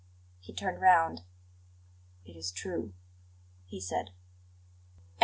He 0.39 0.51
turned 0.51 0.81
round. 0.81 1.21
"It 2.25 2.35
is 2.35 2.51
true," 2.51 2.95
he 3.67 3.79
said. 3.79 4.09